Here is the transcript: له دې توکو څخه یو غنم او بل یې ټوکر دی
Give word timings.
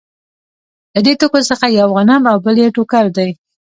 له 0.93 0.99
دې 1.05 1.13
توکو 1.19 1.39
څخه 1.49 1.65
یو 1.79 1.87
غنم 1.95 2.23
او 2.31 2.37
بل 2.45 2.55
یې 2.63 2.73
ټوکر 2.75 3.05
دی 3.17 3.29